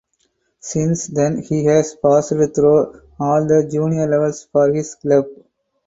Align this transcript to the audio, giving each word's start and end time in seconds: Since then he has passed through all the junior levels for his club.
Since 0.61 1.09
then 1.09 1.43
he 1.43 1.65
has 1.65 1.93
passed 1.93 2.29
through 2.29 3.01
all 3.19 3.45
the 3.45 3.69
junior 3.71 4.07
levels 4.07 4.47
for 4.51 4.73
his 4.73 4.95
club. 4.95 5.25